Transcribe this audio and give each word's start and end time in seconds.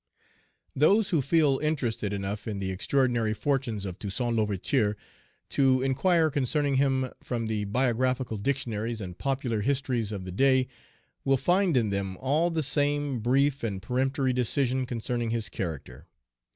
THOSE 0.75 1.11
who 1.11 1.21
feel 1.21 1.59
interested 1.59 2.11
enough 2.11 2.47
in 2.47 2.57
the 2.57 2.71
extraordinary 2.71 3.35
fortunes 3.35 3.85
of 3.85 3.99
Toussaint 3.99 4.35
L'Ouverture 4.35 4.97
to 5.49 5.83
inquire 5.83 6.31
concerning 6.31 6.77
him 6.77 7.11
from 7.21 7.45
the 7.45 7.65
biographical 7.65 8.37
dictionaries 8.37 8.99
and 8.99 9.15
popular 9.19 9.61
histories 9.61 10.11
of 10.11 10.25
the 10.25 10.31
day, 10.31 10.67
will 11.23 11.37
find 11.37 11.77
in 11.77 11.91
them 11.91 12.17
all 12.17 12.49
the 12.49 12.63
same 12.63 13.19
brief 13.19 13.61
and 13.61 13.79
peremptory 13.79 14.33
decision 14.33 14.87
concerning 14.87 15.29
his 15.29 15.49
character. 15.49 16.07